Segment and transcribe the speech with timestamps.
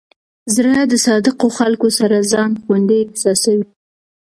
[0.55, 3.65] زړه د صادقو خلکو سره ځان خوندي احساسوي.